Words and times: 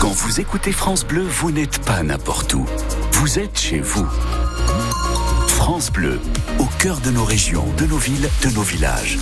Quand 0.00 0.12
vous 0.12 0.40
écoutez 0.40 0.72
France 0.72 1.04
Bleu, 1.04 1.20
vous 1.22 1.50
n'êtes 1.50 1.84
pas 1.84 2.02
n'importe 2.02 2.54
où. 2.54 2.64
Vous 3.12 3.38
êtes 3.38 3.58
chez 3.58 3.80
vous. 3.80 4.08
France 5.46 5.92
Bleu, 5.92 6.18
au 6.58 6.64
cœur 6.78 7.00
de 7.00 7.10
nos 7.10 7.22
régions, 7.22 7.66
de 7.76 7.84
nos 7.84 7.98
villes, 7.98 8.30
de 8.42 8.48
nos 8.54 8.62
villages. 8.62 9.18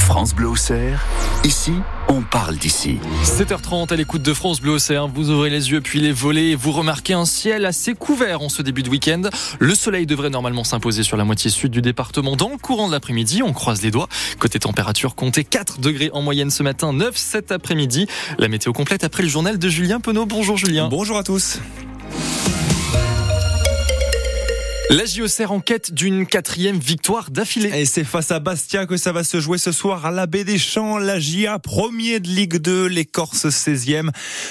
France 0.00 0.34
Bleu 0.34 0.48
Auxerre, 0.48 1.04
ici, 1.44 1.74
on 2.08 2.22
parle 2.22 2.56
d'ici. 2.56 2.98
7h30 3.24 3.92
à 3.92 3.96
l'écoute 3.96 4.22
de 4.22 4.32
France 4.32 4.60
Bleu 4.60 4.72
Auxerre. 4.72 5.08
Vous 5.08 5.30
ouvrez 5.30 5.50
les 5.50 5.70
yeux 5.70 5.80
puis 5.80 6.00
les 6.00 6.12
volets 6.12 6.50
et 6.50 6.54
vous 6.54 6.72
remarquez 6.72 7.14
un 7.14 7.24
ciel 7.24 7.64
assez 7.64 7.94
couvert 7.94 8.42
en 8.42 8.48
ce 8.48 8.62
début 8.62 8.82
de 8.82 8.90
week-end. 8.90 9.22
Le 9.58 9.74
soleil 9.74 10.06
devrait 10.06 10.30
normalement 10.30 10.64
s'imposer 10.64 11.02
sur 11.02 11.16
la 11.16 11.24
moitié 11.24 11.50
sud 11.50 11.72
du 11.72 11.82
département 11.82 12.36
dans 12.36 12.50
le 12.50 12.58
courant 12.58 12.86
de 12.86 12.92
l'après-midi. 12.92 13.42
On 13.42 13.52
croise 13.52 13.82
les 13.82 13.90
doigts. 13.90 14.08
Côté 14.38 14.58
température, 14.58 15.14
comptez 15.14 15.44
4 15.44 15.80
degrés 15.80 16.10
en 16.12 16.22
moyenne 16.22 16.50
ce 16.50 16.62
matin, 16.62 16.92
9 16.92 17.16
cet 17.16 17.52
après-midi. 17.52 18.06
La 18.38 18.48
météo 18.48 18.72
complète 18.72 19.04
après 19.04 19.22
le 19.22 19.28
journal 19.28 19.58
de 19.58 19.68
Julien 19.68 20.00
Penaud. 20.00 20.26
Bonjour 20.26 20.56
Julien. 20.56 20.88
Bonjour 20.88 21.16
à 21.16 21.22
tous. 21.22 21.58
La 24.88 25.04
JOCR 25.04 25.50
en 25.50 25.58
quête 25.58 25.92
d'une 25.92 26.26
quatrième 26.26 26.78
victoire 26.78 27.32
d'affilée. 27.32 27.70
Et 27.74 27.86
c'est 27.86 28.04
face 28.04 28.30
à 28.30 28.38
Bastia 28.38 28.86
que 28.86 28.96
ça 28.96 29.10
va 29.10 29.24
se 29.24 29.40
jouer 29.40 29.58
ce 29.58 29.72
soir 29.72 30.06
à 30.06 30.12
la 30.12 30.26
Baie 30.26 30.44
des 30.44 30.58
Champs. 30.58 30.98
La 30.98 31.18
JA, 31.18 31.58
premier 31.58 32.20
de 32.20 32.28
Ligue 32.28 32.58
2, 32.58 32.86
les 32.86 33.04
Corses 33.04 33.46
16e. 33.46 34.10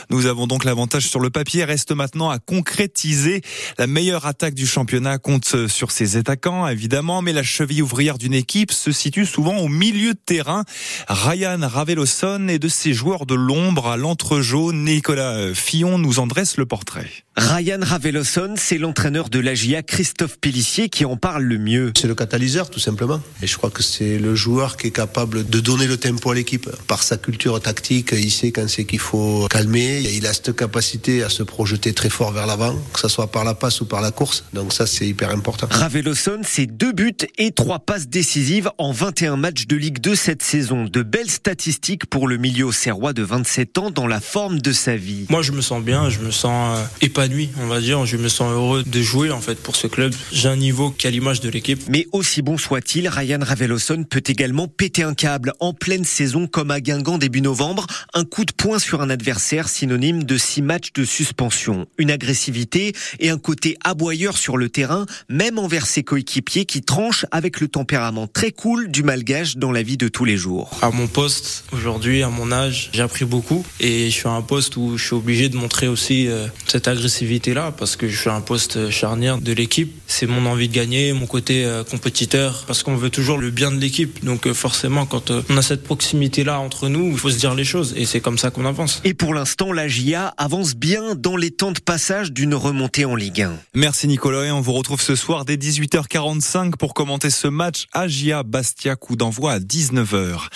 Nous 0.10 0.26
avons 0.26 0.46
donc 0.46 0.66
l'avantage 0.66 1.08
sur 1.08 1.22
le 1.22 1.30
papier. 1.30 1.64
Reste 1.64 1.94
maintenant 1.94 2.30
à 2.30 2.40
concrétiser. 2.40 3.44
La 3.78 3.88
meilleure 3.88 4.26
attaque 4.26 4.56
du 4.56 4.68
championnat 4.68 5.20
compte 5.20 5.68
sur 5.68 5.92
ses 5.92 6.18
attaquants, 6.18 6.68
évidemment, 6.68 7.22
mais 7.22 7.32
la 7.32 7.44
cheville 7.44 7.82
ouvrière 7.82 8.18
d'une 8.18 8.34
équipe 8.34 8.74
se 8.74 8.92
situe 8.92 9.26
souvent 9.26 9.56
au 9.60 9.70
milieu 9.70 10.14
de 10.14 10.20
terrain. 10.20 10.66
Ryan 11.08 11.60
Raveloson 11.62 12.50
et 12.50 12.60
de 12.60 12.68
ses 12.68 12.94
joueurs 12.94 13.26
de 13.26 13.36
l'ombre 13.36 13.88
à 13.88 13.96
l'entrejeu. 13.96 14.74
Nicolas 14.74 15.54
Fillon 15.54 15.98
nous 15.98 16.20
en 16.20 16.28
dresse 16.28 16.58
le 16.58 16.66
portrait. 16.66 17.10
Ryan 17.38 17.80
Raveloson, 17.82 18.56
c'est 18.58 18.78
l'entraîneur 18.78 19.30
de 19.30 19.40
la 19.40 19.56
JA, 19.56 19.84
Christophe 19.84 20.25
Pellissier, 20.40 20.90
qui 20.90 21.06
en 21.06 21.18
parle 21.18 21.44
le 21.44 21.58
mieux. 21.58 21.92
C'est 21.98 22.08
le 22.08 22.16
catalyseur, 22.16 22.70
tout 22.70 22.80
simplement. 22.80 23.22
Et 23.42 23.48
je 23.48 23.58
crois 23.58 23.70
que 23.70 23.84
c'est 23.84 24.18
le 24.18 24.36
joueur 24.36 24.78
qui 24.78 24.88
est 24.88 24.92
capable 24.92 25.48
de 25.48 25.60
donner 25.60 25.88
le 25.88 25.98
tempo 25.98 26.32
à 26.32 26.36
l'équipe. 26.36 26.70
Par 26.88 27.04
sa 27.04 27.18
culture 27.18 27.60
tactique, 27.62 28.14
il 28.14 28.32
sait 28.32 28.52
quand 28.52 28.68
c'est 28.68 28.86
qu'il 28.86 29.00
faut 29.00 29.48
calmer. 29.50 30.02
Il 30.14 30.26
a 30.28 30.34
cette 30.34 30.56
capacité 30.56 31.24
à 31.24 31.30
se 31.30 31.44
projeter 31.44 31.94
très 31.94 32.10
fort 32.10 32.32
vers 32.32 32.48
l'avant, 32.48 32.76
que 32.94 33.00
ce 33.00 33.08
soit 33.08 33.28
par 33.28 33.44
la 33.44 33.54
passe 33.54 33.82
ou 33.82 33.86
par 33.86 34.02
la 34.02 34.12
course. 34.12 34.46
Donc 34.54 34.74
ça, 34.74 34.88
c'est 34.88 35.08
hyper 35.08 35.32
important. 35.32 35.68
Raveloson, 35.70 36.42
c'est 36.44 36.66
deux 36.66 36.94
buts 36.94 37.14
et 37.38 37.52
trois 37.52 37.80
passes 37.80 38.08
décisives 38.08 38.70
en 38.78 38.92
21 38.92 39.36
matchs 39.36 39.68
de 39.68 39.76
Ligue 39.76 40.00
2 40.00 40.16
cette 40.16 40.42
saison. 40.42 40.86
De 40.86 41.04
belles 41.04 41.30
statistiques 41.30 42.06
pour 42.06 42.28
le 42.28 42.38
milieu 42.38 42.72
serrois 42.72 43.14
de 43.14 43.24
27 43.24 43.78
ans 43.78 43.92
dans 43.92 44.08
la 44.08 44.20
forme 44.20 44.60
de 44.60 44.72
sa 44.72 44.96
vie. 44.96 45.26
Moi, 45.30 45.42
je 45.42 45.52
me 45.52 45.62
sens 45.62 45.84
bien, 45.84 46.10
je 46.10 46.20
me 46.20 46.32
sens 46.32 46.80
épanoui 47.02 47.36
nuit, 47.36 47.50
on 47.60 47.68
va 47.68 47.80
dire. 47.82 48.06
Je 48.06 48.18
me 48.18 48.30
sens 48.30 48.52
heureux 48.52 48.84
de 48.86 49.02
jouer 49.02 49.32
en 49.32 49.42
fait 49.42 49.56
pour 49.56 49.76
ce 49.76 49.88
club. 49.88 50.14
J'ai 50.32 50.50
un 50.50 50.56
niveau 50.56 50.92
qui 50.92 51.08
a 51.08 51.10
l'image 51.10 51.40
de 51.40 51.50
l'équipe. 51.50 51.82
Mais 51.90 52.08
aussi 52.12 52.42
bon 52.42 52.58
soit-il, 52.58 53.08
Ryan 53.08 53.40
Raveloson 53.42 54.04
peut 54.04 54.24
également 54.26 54.68
péter 54.68 55.04
un 55.04 55.14
câble 55.14 55.54
en 55.60 55.74
pleine 55.74 56.04
saison 56.04 56.48
comme 56.48 56.72
à 56.72 56.82
Guingamp 56.82 57.18
début 57.18 57.42
novembre. 57.42 57.88
Un 58.14 58.26
coup 58.26 58.46
de 58.46 58.52
poing 58.52 58.80
sur 58.80 59.02
un 59.02 59.10
adversaire 59.10 59.70
synonyme 59.70 60.24
de 60.24 60.38
six 60.38 60.62
matchs 60.62 60.94
de 60.94 61.06
suspension. 61.06 61.88
Une 61.98 62.12
agressivité 62.12 62.94
et 63.20 63.30
un 63.30 63.38
côté 63.38 63.78
aboyeur 63.84 64.38
sur 64.38 64.58
le 64.58 64.70
terrain, 64.70 65.06
même 65.30 65.58
envers 65.58 65.86
ses 65.86 66.04
coéquipiers 66.04 66.66
qui 66.66 66.82
tranchent 66.82 67.26
avec 67.32 67.60
le 67.60 67.68
tempérament 67.68 68.28
très 68.28 68.52
cool 68.52 68.90
du 68.90 69.04
malgage 69.04 69.58
dans 69.58 69.72
la 69.72 69.84
vie 69.84 69.98
de 69.98 70.08
tous 70.08 70.26
les 70.26 70.38
jours. 70.38 70.72
À 70.82 70.92
mon 70.92 71.08
poste, 71.08 71.66
aujourd'hui, 71.72 72.24
à 72.24 72.30
mon 72.30 72.52
âge, 72.52 72.90
j'ai 72.94 73.02
appris 73.02 73.26
beaucoup 73.26 73.66
et 73.80 74.10
je 74.10 74.16
suis 74.16 74.28
à 74.28 74.32
un 74.32 74.42
poste 74.42 74.78
où 74.78 74.98
je 74.98 75.06
suis 75.06 75.16
obligé 75.16 75.50
de 75.50 75.58
montrer 75.58 75.88
aussi 75.88 76.28
euh, 76.28 76.48
cette 76.68 76.88
agressivité 76.88 77.54
là 77.54 77.72
parce 77.72 77.96
que 77.96 78.08
je 78.08 78.20
suis 78.20 78.30
un 78.30 78.42
poste 78.42 78.90
charnière 78.90 79.40
de 79.40 79.52
l'équipe. 79.54 79.94
C'est 80.08 80.28
mon 80.28 80.46
envie 80.46 80.70
de 80.70 80.74
gagner, 80.74 81.14
mon 81.14 81.26
côté 81.26 81.66
euh, 81.66 81.84
compétiteur 81.84 82.64
parce 82.68 82.84
qu'on 82.84 82.96
veut 82.96 83.10
toujours 83.10 83.38
le 83.38 83.50
bien 83.50 83.72
de 83.72 83.78
l'équipe. 83.78 84.24
Donc 84.24 84.48
euh, 84.48 84.54
forcément, 84.54 85.06
quand 85.06 85.32
euh, 85.32 85.42
on 85.50 85.58
a 85.58 85.62
cette 85.62 85.84
proximité-là 85.84 86.60
entre 86.60 86.90
nous, 86.90 87.12
il 87.12 87.18
faut 87.18 87.30
se 87.30 87.38
dire 87.38 87.56
les 87.56 87.64
choses 87.64 87.94
et 87.98 88.06
c'est 88.06 88.22
comme 88.22 88.38
ça 88.38 88.52
qu'on 88.52 88.66
avance. 88.66 89.02
Et 89.04 89.14
pour 89.14 89.34
l'instant, 89.34 89.72
la 89.72 89.88
GIA 89.88 90.34
avance 90.38 90.76
bien 90.76 91.16
dans 91.16 91.36
les 91.36 91.52
temps 91.52 91.72
de 91.72 91.80
passage 91.80 92.32
d'une 92.32 92.56
remontée 92.56 93.06
en 93.06 93.16
Ligue 93.16 93.42
1. 93.42 93.54
Merci 93.74 94.08
Nicolas 94.08 94.46
et 94.46 94.52
on 94.52 94.62
vous 94.62 94.74
retrouve 94.74 95.02
ce 95.02 95.16
soir 95.16 95.46
dès 95.46 95.58
18h45 95.58 96.76
pour 96.78 96.94
commenter 96.94 97.30
ce 97.30 97.48
match 97.48 97.88
Agia 97.94 98.44
Bastia 98.44 98.96
coup 98.96 99.16
d'envoi 99.16 99.54
à 99.54 99.60
19h. 99.60 100.50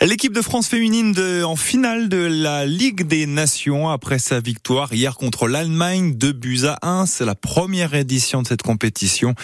L'équipe 0.00 0.32
de 0.32 0.42
France 0.42 0.68
féminine 0.68 1.10
de, 1.10 1.42
en 1.42 1.56
finale 1.56 2.08
de 2.08 2.18
la 2.18 2.64
Ligue 2.64 3.04
des 3.08 3.26
Nations 3.26 3.88
après 3.90 4.20
sa 4.20 4.38
victoire 4.38 4.94
hier 4.94 5.16
contre 5.16 5.48
l'Allemagne, 5.48 6.14
2 6.14 6.30
buts 6.30 6.60
à 6.66 6.78
1. 6.86 7.06
C'est 7.06 7.24
la 7.24 7.34
première 7.34 7.94
édition 7.94 8.42
de 8.42 8.46
cette 8.46 8.62
compétition. 8.62 9.34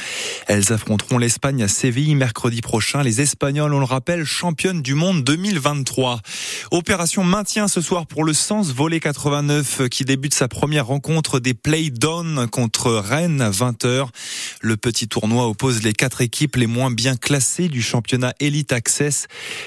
Elles 0.47 0.73
affronteront 0.73 1.19
l'Espagne 1.19 1.65
à 1.65 1.67
Séville 1.67 2.15
mercredi 2.15 2.61
prochain. 2.61 3.03
Les 3.03 3.21
Espagnols, 3.21 3.75
on 3.75 3.81
le 3.81 3.85
rappelle, 3.85 4.25
championnes 4.25 4.81
du 4.81 4.95
monde 4.95 5.25
2023. 5.25 6.21
Opération 6.71 7.25
maintien 7.25 7.67
ce 7.67 7.81
soir 7.81 8.07
pour 8.07 8.23
le 8.23 8.33
Sens 8.33 8.73
Volley 8.73 9.01
89 9.01 9.89
qui 9.89 10.05
débute 10.05 10.35
sa 10.35 10.47
première 10.47 10.87
rencontre 10.87 11.41
des 11.41 11.55
Play-Down 11.55 12.47
contre 12.47 12.93
Rennes 12.93 13.41
à 13.41 13.51
20h. 13.51 14.07
Le 14.65 14.79
petit 14.79 15.09
tournoi 15.09 15.47
oppose 15.47 15.83
les 15.83 15.93
quatre 15.93 16.23
équipes 16.23 16.57
les 16.57 16.67
moins 16.67 16.91
bien 16.91 17.17
classées 17.17 17.69
du 17.69 17.83
championnat 17.83 18.33
Elite 18.41 18.73
Access. 18.73 19.27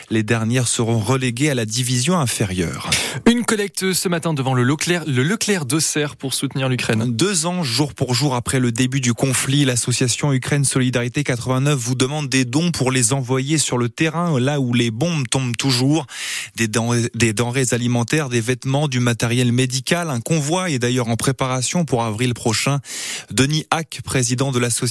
Les 0.09 0.23
dernières 0.23 0.67
seront 0.67 0.97
relégués 0.97 1.51
à 1.51 1.53
la 1.53 1.65
division 1.65 2.17
inférieure. 2.17 2.89
Une 3.27 3.45
collecte 3.45 3.93
ce 3.93 4.09
matin 4.09 4.33
devant 4.33 4.55
le 4.55 4.63
Leclerc, 4.63 5.03
le 5.05 5.21
Leclerc 5.21 5.65
d'Auxerre 5.65 6.15
pour 6.15 6.33
soutenir 6.33 6.67
l'Ukraine. 6.67 7.15
Deux 7.15 7.45
ans, 7.45 7.61
jour 7.61 7.93
pour 7.93 8.15
jour 8.15 8.33
après 8.33 8.59
le 8.59 8.71
début 8.71 8.99
du 8.99 9.13
conflit, 9.13 9.65
l'association 9.65 10.33
Ukraine 10.33 10.65
Solidarité 10.65 11.23
89 11.23 11.77
vous 11.77 11.93
demande 11.93 12.27
des 12.27 12.43
dons 12.43 12.71
pour 12.71 12.91
les 12.91 13.13
envoyer 13.13 13.59
sur 13.59 13.77
le 13.77 13.89
terrain, 13.89 14.39
là 14.39 14.59
où 14.59 14.73
les 14.73 14.89
bombes 14.89 15.27
tombent 15.29 15.57
toujours. 15.57 16.07
Des 16.55 16.67
denrées, 16.67 17.11
des 17.13 17.33
denrées 17.33 17.67
alimentaires, 17.69 18.29
des 18.29 18.41
vêtements, 18.41 18.87
du 18.87 18.99
matériel 18.99 19.51
médical. 19.51 20.09
Un 20.09 20.21
convoi 20.21 20.71
est 20.71 20.79
d'ailleurs 20.79 21.09
en 21.09 21.17
préparation 21.17 21.85
pour 21.85 22.03
avril 22.03 22.33
prochain. 22.33 22.79
Denis 23.29 23.67
Hack, 23.69 23.99
président 24.03 24.51
de 24.51 24.57
l'association 24.57 24.86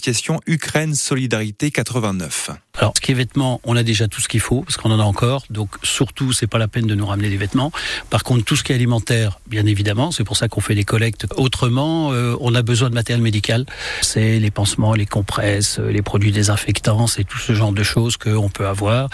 Ukraine 0.47 0.95
Solidarité 0.95 1.71
89. 1.71 2.51
Alors, 2.79 2.93
ce 2.97 3.01
qui 3.01 3.13
est 3.13 3.15
vêtements, 3.15 3.61
on 3.65 3.77
a 3.77 3.83
déjà 3.83 4.07
tout 4.09 4.21
ce 4.21 4.29
qu'il 4.29 4.41
faut, 4.41 4.63
parce 4.63 4.77
qu'on 4.77 4.91
en 4.91 5.01
a 5.01 5.05
encore. 5.05 5.45
Donc, 5.51 5.71
surtout, 5.83 6.33
c'est 6.33 6.47
pas 6.47 6.59
la 6.59 6.69
peine 6.69 6.87
de 6.87 6.95
nous 6.95 7.07
ramener 7.07 7.31
des 7.31 7.37
vêtements. 7.37 7.73
Par 8.11 8.23
contre, 8.23 8.45
tout 8.45 8.57
ce 8.57 8.63
qui 8.63 8.73
est 8.73 8.75
alimentaire, 8.75 9.39
bien 9.47 9.65
évidemment, 9.67 10.11
c'est 10.11 10.25
pour 10.25 10.37
ça 10.37 10.49
qu'on 10.49 10.61
fait 10.61 10.75
des 10.75 10.85
collectes. 10.85 11.27
Autrement, 11.37 12.13
euh, 12.13 12.37
on 12.41 12.55
a 12.55 12.63
besoin 12.63 12.91
de 12.91 12.95
matériel 12.95 13.23
médical. 13.23 13.65
C'est 14.03 14.39
les 14.39 14.51
pansements, 14.51 14.95
les 14.95 15.07
compresses, 15.07 15.79
les 15.79 16.03
produits 16.03 16.33
désinfectants, 16.33 17.07
c'est 17.07 17.25
tout 17.25 17.39
ce 17.39 17.55
genre 17.55 17.73
de 17.73 17.83
choses 17.83 18.17
qu'on 18.17 18.51
peut 18.51 18.67
avoir. 18.67 19.09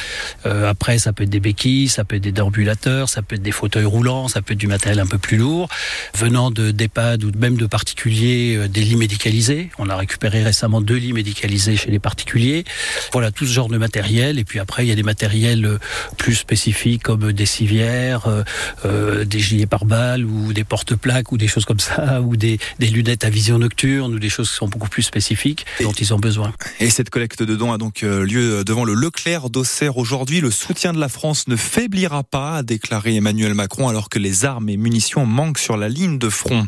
Euh, 0.47 0.69
après, 0.69 0.99
ça 0.99 1.13
peut 1.13 1.23
être 1.25 1.31
des 1.31 1.41
béquilles, 1.41 1.89
ça 1.89 2.05
peut 2.05 2.17
être 2.17 2.23
des 2.23 2.33
déambulateurs, 2.33 3.09
ça 3.09 3.23
peut 3.23 3.37
être 3.37 3.43
des 3.43 3.53
fauteuils 3.53 3.85
roulants, 3.85 4.29
ça 4.29 4.43
peut 4.43 4.55
être 4.55 4.59
du 4.59 4.67
matériel 4.67 5.01
un 5.01 5.07
peu 5.07 5.19
plus 5.19 5.37
lourd. 5.37 5.69
Venant 6.15 6.51
de 6.51 6.73
d'EHPAD 6.73 7.25
ou 7.25 7.31
même 7.39 7.57
de 7.57 7.67
particuliers, 7.67 8.57
euh, 8.57 8.69
des 8.69 8.83
lits 8.83 8.97
médicalisés. 8.97 9.71
On 9.79 9.89
a 9.89 9.97
récupéré 9.97 10.43
récemment 10.43 10.81
deux 10.81 10.97
lits 10.97 11.13
médicalisés 11.13 11.77
chez 11.77 11.91
les 11.91 11.99
particuliers. 11.99 12.65
Voilà, 13.13 13.31
tout 13.31 13.45
ce 13.53 13.57
genre 13.57 13.69
de 13.69 13.77
matériel. 13.77 14.39
Et 14.39 14.45
puis 14.45 14.59
après, 14.59 14.87
il 14.87 14.89
y 14.89 14.93
a 14.93 14.95
des 14.95 15.03
matériels 15.03 15.67
euh, 15.67 15.79
plus 16.17 16.35
spécifiques 16.35 17.03
comme 17.03 17.33
des 17.33 17.45
civières, 17.45 18.27
euh, 18.27 18.43
euh, 18.87 19.25
des 19.27 19.41
gilets 19.41 19.67
pare-balles 19.67 20.25
ou 20.25 20.55
des 20.55 20.65
porte-plaques 20.65 21.33
ou 21.33 21.37
des 21.37 21.49
choses 21.49 21.67
comme 21.67 21.81
ça, 21.81 22.21
ou 22.27 22.37
des, 22.37 22.59
des, 22.79 22.87
lunettes 22.87 23.25
à 23.25 23.31
vision 23.31 23.59
nocturne 23.59 24.15
ou 24.15 24.19
des 24.19 24.31
choses 24.31 24.49
qui 24.49 24.57
sont 24.57 24.69
beaucoup 24.69 24.89
plus 24.89 25.03
spécifiques 25.03 25.67
dont 25.83 25.93
ils 25.93 26.15
ont 26.15 26.19
besoin. 26.19 26.53
Et 26.81 26.89
cette 26.89 27.11
collecte 27.11 27.43
de 27.43 27.55
dons 27.55 27.73
a 27.73 27.79
donc 27.79 28.03
lieu 28.03 28.65
devant 28.65 28.85
le 28.85 28.95
Leclerc 28.95 29.51
d'Auxerre 29.51 29.99
aujourd'hui. 29.99 30.41
Le 30.41 30.51
soutien 30.51 30.93
de 30.93 30.99
la 30.99 31.09
France 31.09 31.49
ne 31.49 31.57
faiblira 31.57 32.25
pas, 32.25 32.59
a 32.59 32.63
déclaré 32.63 33.17
Emmanuel 33.17 33.55
Macron, 33.55 33.89
alors 33.89 34.09
que 34.09 34.19
les 34.19 34.45
armes 34.45 34.69
et 34.69 34.77
munitions 34.77 35.27
manquent 35.27 35.59
sur 35.59 35.77
la 35.77 35.89
ligne 35.89 36.19
de 36.19 36.29
front. 36.29 36.67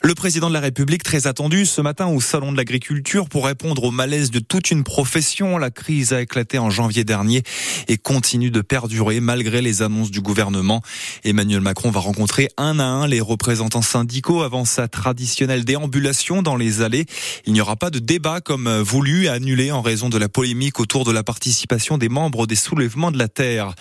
Le 0.00 0.14
président 0.14 0.48
de 0.48 0.54
la 0.54 0.60
République 0.60 1.02
très 1.02 1.26
attendu 1.26 1.66
ce 1.66 1.80
matin 1.80 2.06
au 2.06 2.20
salon 2.20 2.52
de 2.52 2.56
l'agriculture 2.56 3.28
pour 3.28 3.46
répondre 3.46 3.82
au 3.82 3.90
malaise 3.90 4.30
de 4.30 4.38
toute 4.38 4.70
une 4.70 4.84
profession. 4.84 5.58
La 5.58 5.72
crise 5.72 6.12
a 6.12 6.22
éclaté 6.22 6.56
en 6.58 6.70
janvier 6.70 7.02
dernier 7.02 7.42
et 7.88 7.98
continue 7.98 8.52
de 8.52 8.60
perdurer 8.60 9.18
malgré 9.18 9.60
les 9.60 9.82
annonces 9.82 10.12
du 10.12 10.20
gouvernement. 10.20 10.82
Emmanuel 11.24 11.62
Macron 11.62 11.90
va 11.90 11.98
rencontrer 11.98 12.48
un 12.56 12.78
à 12.78 12.84
un 12.84 13.08
les 13.08 13.20
représentants 13.20 13.82
syndicaux 13.82 14.42
avant 14.42 14.64
sa 14.64 14.86
traditionnelle 14.86 15.64
déambulation 15.64 16.42
dans 16.42 16.54
les 16.54 16.80
allées. 16.80 17.06
Il 17.44 17.52
n'y 17.52 17.60
aura 17.60 17.74
pas 17.74 17.90
de 17.90 17.98
débat 17.98 18.40
comme 18.40 18.68
voulu 18.80 19.26
annulé 19.26 19.72
en 19.72 19.82
raison 19.82 20.08
de 20.08 20.18
la 20.18 20.28
polémique 20.28 20.78
autour 20.78 21.04
de 21.06 21.12
la 21.12 21.24
participation 21.24 21.98
des 21.98 22.08
membres 22.08 22.46
des 22.46 22.54
soulèvements 22.54 23.10
de 23.10 23.18
la 23.18 23.28
terre. 23.28 23.74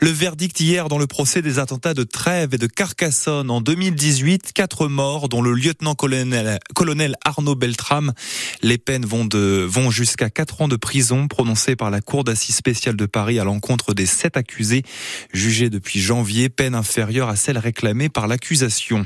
Le 0.00 0.10
verdict 0.10 0.60
hier 0.60 0.88
dans 0.88 0.98
le 0.98 1.06
procès 1.06 1.40
des 1.40 1.58
attentats 1.58 1.94
de 1.94 2.02
Trèves 2.02 2.52
et 2.52 2.58
de 2.58 2.66
Carcassonne 2.66 3.50
en 3.50 3.62
2018, 3.62 4.52
quatre 4.52 4.86
morts 4.86 5.30
dont 5.30 5.40
le 5.40 5.61
lieutenant-colonel 5.62 6.58
colonel 6.74 7.16
Arnaud 7.24 7.54
Beltrame. 7.54 8.12
Les 8.62 8.78
peines 8.78 9.06
vont, 9.06 9.24
de, 9.24 9.64
vont 9.68 9.90
jusqu'à 9.90 10.30
4 10.30 10.62
ans 10.62 10.68
de 10.68 10.76
prison 10.76 11.28
prononcées 11.28 11.76
par 11.76 11.90
la 11.90 12.00
Cour 12.00 12.24
d'assises 12.24 12.56
spéciale 12.56 12.96
de 12.96 13.06
Paris 13.06 13.38
à 13.38 13.44
l'encontre 13.44 13.94
des 13.94 14.06
sept 14.06 14.36
accusés 14.36 14.82
jugés 15.32 15.70
depuis 15.70 16.00
janvier, 16.00 16.48
peine 16.48 16.74
inférieure 16.74 17.28
à 17.28 17.36
celle 17.36 17.58
réclamée 17.58 18.08
par 18.08 18.26
l'accusation. 18.26 19.04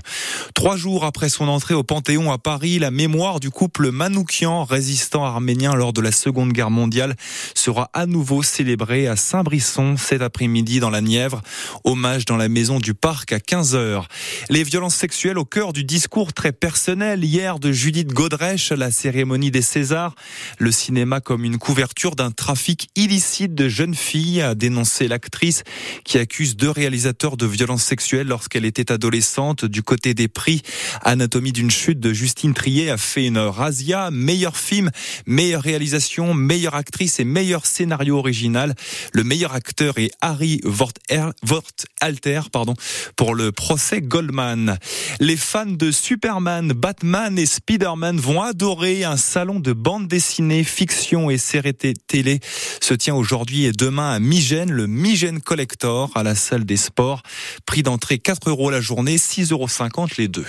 Trois 0.55 0.77
jours 0.77 1.05
après 1.05 1.29
son 1.29 1.49
entrée 1.49 1.75
au 1.75 1.83
Panthéon 1.83 2.33
à 2.33 2.39
Paris, 2.39 2.79
la 2.79 2.91
mémoire 2.91 3.41
du 3.41 3.51
couple 3.51 3.91
Manoukian, 3.91 4.65
résistant 4.65 5.25
arménien 5.25 5.75
lors 5.75 5.93
de 5.93 6.01
la 6.01 6.13
Seconde 6.13 6.53
Guerre 6.53 6.71
mondiale, 6.71 7.15
sera 7.55 7.91
à 7.93 8.07
nouveau 8.07 8.43
célébrée 8.43 9.07
à 9.07 9.17
Saint-Brisson 9.17 9.97
cet 9.97 10.23
après-midi 10.23 10.81
dans 10.81 10.91
la 10.91 11.01
Nièvre. 11.01 11.43
Hommage 11.85 12.25
dans 12.25 12.37
la 12.37 12.49
maison 12.49 12.79
du 12.79 12.95
parc 12.95 13.33
à 13.33 13.39
15h. 13.39 14.05
Les 14.49 14.63
violences 14.63 14.95
sexuelles 14.95 15.39
au 15.39 15.45
cœur 15.45 15.73
du 15.73 15.85
discours 15.85 16.33
très 16.33 16.46
personnel 16.53 17.25
hier 17.25 17.59
de 17.59 17.73
Judith 17.73 18.13
Godrèche 18.13 18.73
la 18.73 18.91
cérémonie 18.91 19.51
des 19.51 19.63
Césars. 19.63 20.15
Le 20.59 20.71
cinéma 20.71 21.21
comme 21.21 21.45
une 21.45 21.59
couverture 21.59 22.17
d'un 22.17 22.31
trafic 22.31 22.89
illicite 22.97 23.55
de 23.55 23.69
jeunes 23.69 23.95
filles, 23.95 24.43
a 24.43 24.55
dénoncé 24.55 25.09
l'actrice 25.09 25.65
qui 26.05 26.19
accuse 26.19 26.57
deux 26.57 26.71
réalisateurs 26.71 27.37
de 27.37 27.47
violences 27.47 27.85
sexuelles 27.85 28.27
lorsqu'elle 28.27 28.65
était 28.65 28.93
adolescente. 28.93 29.65
Du 29.65 29.83
côté 29.83 30.15
des 30.15 30.29
prix, 30.29 30.63
Anatomie 31.03 31.53
d'une 31.53 31.71
chute 31.71 32.01
de 32.01 32.13
Justine 32.13 32.55
Trier 32.55 32.91
a 32.91 32.97
fait 32.97 33.27
une 33.27 33.39
razzia. 33.39 34.11
Meilleur 34.11 34.57
film, 34.57 34.91
meilleure 35.27 35.63
réalisation, 35.63 36.35
meilleure 36.35 36.75
actrice 36.75 37.21
et 37.21 37.25
meilleur 37.25 37.67
scénario 37.67 38.19
original. 38.19 38.75
Le 39.13 39.25
meilleur 39.25 39.55
acteur 39.55 39.99
est 39.99 40.11
Harry 40.21 40.61
Alter 42.01 42.41
pardon, 42.53 42.75
pour 43.17 43.35
le 43.35 43.53
procès 43.53 44.01
Goldman. 44.01 44.79
Les 45.21 45.37
fans 45.37 45.67
de 45.67 45.91
Batman 46.41 47.39
et 47.39 47.47
Spider-Man 47.47 48.19
vont 48.19 48.43
adorer 48.43 49.05
un 49.05 49.17
salon 49.17 49.59
de 49.59 49.73
bande 49.73 50.07
dessinée, 50.07 50.65
fiction 50.65 51.31
et 51.31 51.39
séries 51.39 51.73
télé 51.75 52.41
se 52.81 52.95
tient 52.95 53.15
aujourd'hui 53.15 53.65
et 53.65 53.73
demain 53.73 54.13
à 54.13 54.19
Migène, 54.19 54.71
le 54.71 54.87
Migène 54.87 55.41
Collector 55.41 56.11
à 56.15 56.23
la 56.23 56.35
salle 56.35 56.65
des 56.65 56.77
sports. 56.77 57.23
Prix 57.65 57.83
d'entrée 57.83 58.19
4 58.19 58.51
euros 58.51 58.71
la 58.71 58.81
journée, 58.81 59.17
6,50 59.17 59.53
euros 59.53 60.07
les 60.19 60.29
deux. 60.29 60.47